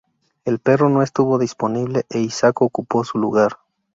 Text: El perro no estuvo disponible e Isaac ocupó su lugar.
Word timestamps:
El 0.45 0.57
perro 0.57 0.89
no 0.89 1.03
estuvo 1.03 1.37
disponible 1.37 2.07
e 2.09 2.21
Isaac 2.21 2.63
ocupó 2.63 3.03
su 3.03 3.19
lugar. 3.19 3.59